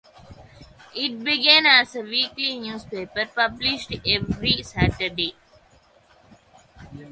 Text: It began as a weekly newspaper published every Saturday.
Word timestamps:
It 0.95 1.23
began 1.23 1.67
as 1.67 1.95
a 1.95 2.01
weekly 2.01 2.59
newspaper 2.59 3.27
published 3.27 3.93
every 4.03 4.63
Saturday. 4.63 5.35